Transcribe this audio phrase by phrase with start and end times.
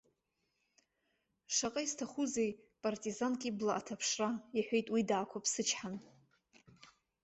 [1.55, 2.51] Шаҟа исҭахузеи
[2.83, 5.95] партизанк ибла аҭаԥшра, иҳәеит уи даақәыԥсычҳан.